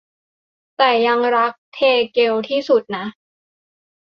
[0.77, 1.79] แต่ยังรักเท
[2.13, 3.05] เกลที่สุดนะ